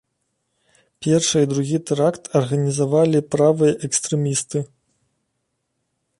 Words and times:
Першы 1.07 1.37
і 1.43 1.49
другі 1.51 1.77
тэракт 1.91 2.23
арганізавалі 2.39 3.19
правыя 3.37 3.73
экстрэмісты. 3.91 4.59